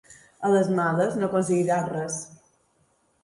[0.47, 2.17] A les males, no aconseguiràs res.